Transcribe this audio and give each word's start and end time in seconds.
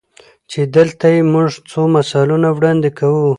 چې 0.51 0.59
دلته 0.75 1.05
ئې 1.13 1.21
مونږ 1.31 1.49
څو 1.69 1.81
مثالونه 1.95 2.47
وړاندې 2.53 2.89
کوو- 2.97 3.25